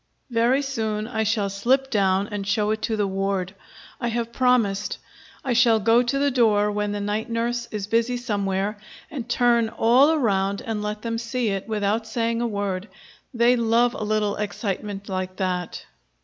Very 0.31 0.63
soon 0.63 1.07
I 1.07 1.21
shall 1.21 1.47
slip 1.51 1.91
down 1.91 2.27
and 2.31 2.47
show 2.47 2.71
it 2.71 2.81
to 2.81 2.95
the 2.97 3.05
ward. 3.05 3.53
I 3.99 4.07
have 4.07 4.33
promised. 4.33 4.97
I 5.45 5.53
shall 5.53 5.79
go 5.79 6.01
to 6.01 6.17
the 6.17 6.31
door 6.31 6.71
when 6.71 6.91
the 6.91 6.99
night 6.99 7.29
nurse 7.29 7.67
is 7.69 7.85
busy 7.85 8.17
somewhere, 8.17 8.79
and 9.11 9.29
turn 9.29 9.69
all 9.69 10.09
around 10.09 10.63
and 10.65 10.81
let 10.81 11.03
them 11.03 11.19
see 11.19 11.49
it, 11.49 11.67
without 11.67 12.07
saying 12.07 12.41
a 12.41 12.47
word. 12.47 12.87
They 13.31 13.55
love 13.55 13.93
a 13.93 14.03
little 14.03 14.37
excitement 14.37 15.07
like 15.07 15.35
that. 15.35 15.85